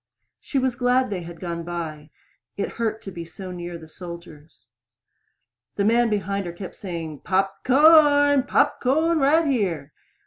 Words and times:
She 0.39 0.57
was 0.57 0.73
glad 0.73 1.11
they 1.11 1.21
had 1.21 1.39
gone 1.39 1.61
by. 1.63 2.09
It 2.57 2.71
hurt 2.79 3.03
so 3.03 3.11
to 3.11 3.13
be 3.13 3.29
near 3.53 3.77
the 3.77 3.87
soldiers. 3.87 4.67
The 5.75 5.85
man 5.85 6.09
behind 6.09 6.47
her 6.47 6.53
kept 6.53 6.75
saying, 6.75 7.19
"Pop 7.19 7.63
corn! 7.63 8.41
Pop 8.41 8.81
corn 8.81 9.19
right 9.19 9.45
here." 9.45 9.93